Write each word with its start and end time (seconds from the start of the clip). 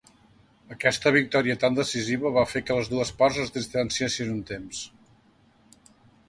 Aquesta 0.75 1.11
victòria 1.15 1.55
tan 1.63 1.77
decisiva 1.79 2.31
va 2.37 2.45
fer 2.53 2.61
que 2.69 2.77
les 2.79 2.89
dues 2.95 3.11
parts 3.21 3.39
es 3.45 3.53
distanciessin 3.59 4.33
un 4.39 4.41
temps. 4.53 4.83